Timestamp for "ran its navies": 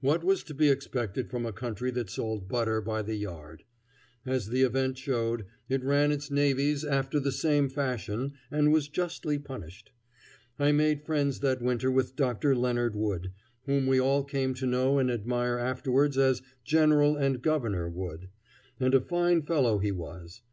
5.82-6.84